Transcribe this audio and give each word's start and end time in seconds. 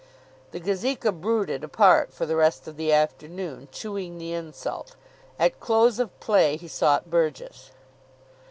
The 0.49 0.59
Gazeka 0.59 1.11
brooded 1.11 1.63
apart 1.63 2.11
for 2.11 2.25
the 2.25 2.35
rest 2.35 2.67
of 2.67 2.75
the 2.75 2.91
afternoon, 2.91 3.67
chewing 3.71 4.17
the 4.17 4.33
insult. 4.33 4.95
At 5.37 5.59
close 5.59 5.99
of 5.99 6.19
play 6.19 6.55
he 6.57 6.67
sought 6.67 7.11
Burgess. 7.11 7.69